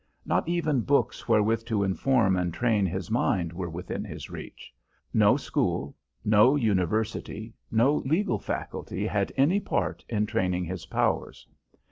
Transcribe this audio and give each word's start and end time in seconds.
Not 0.25 0.47
even 0.49 0.81
books 0.81 1.27
wherewith 1.29 1.63
to 1.65 1.83
inform 1.83 2.35
and 2.35 2.51
train 2.51 2.87
his 2.87 3.11
mind 3.11 3.53
were 3.53 3.69
within 3.69 4.03
his 4.03 4.31
reach. 4.31 4.73
No 5.13 5.37
school, 5.37 5.95
no 6.25 6.55
university, 6.55 7.53
no 7.69 7.97
legal 7.97 8.39
faculty 8.39 9.05
had 9.05 9.31
any 9.37 9.59
part 9.59 10.03
in 10.09 10.25
training 10.25 10.65
his 10.65 10.87
powers. 10.87 11.47